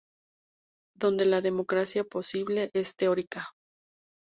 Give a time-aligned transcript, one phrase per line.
[0.97, 3.49] Donde "La democracia posible" es teórica.